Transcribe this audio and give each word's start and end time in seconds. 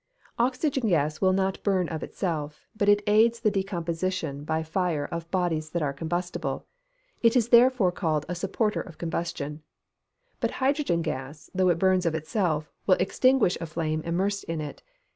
"_Oxygen 0.43 0.87
gas 0.87 1.21
will 1.21 1.31
not 1.31 1.61
burn 1.61 1.87
of 1.89 2.01
itself, 2.01 2.65
but 2.75 2.89
it 2.89 3.03
aids 3.05 3.39
the 3.39 3.51
decomposition 3.51 4.43
by 4.43 4.63
fire 4.63 5.05
of 5.05 5.29
bodies 5.29 5.69
that 5.69 5.83
are 5.83 5.93
combustible. 5.93 6.65
It 7.21 7.35
is 7.35 7.49
therefore 7.49 7.91
called 7.91 8.25
a 8.27 8.33
supporter 8.33 8.81
of 8.81 8.97
combustion. 8.97 9.61
But 10.39 10.49
hydrogen 10.57 11.03
gas, 11.03 11.51
though 11.53 11.69
it 11.69 11.77
burns 11.77 12.07
of 12.07 12.15
itself 12.15 12.71
will 12.87 12.97
extinguish 12.99 13.59
a 13.61 13.67
flame 13.67 14.01
immersed 14.01 14.45
in 14.45 14.59
it. 14.59 14.81